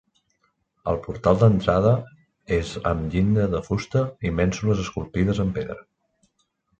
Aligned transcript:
El 0.91 0.95
portal 1.07 1.35
d'entrada 1.41 1.91
és 2.57 2.71
amb 2.91 3.13
llinda 3.15 3.45
de 3.51 3.61
fusta 3.67 4.01
i 4.29 4.31
mènsules 4.39 4.81
esculpides 4.85 5.43
en 5.45 5.53
pedra. 5.59 5.77